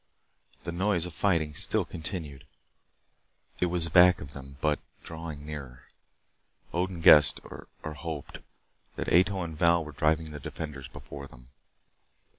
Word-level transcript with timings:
The 0.63 0.71
noise 0.71 1.05
of 1.05 1.13
fighting 1.13 1.53
still 1.53 1.85
continued. 1.85 2.47
It 3.59 3.67
was 3.67 3.87
back 3.89 4.19
of 4.19 4.33
them, 4.33 4.57
but 4.59 4.79
drawing 5.03 5.45
nearer. 5.45 5.83
Odin 6.73 7.01
guessed 7.01 7.39
or 7.43 7.67
hoped 7.83 8.39
that 8.95 9.13
Ato 9.13 9.43
and 9.43 9.55
Val 9.55 9.85
were 9.85 9.91
driving 9.91 10.31
the 10.31 10.39
defenders 10.39 10.87
before 10.87 11.27
them. 11.27 11.49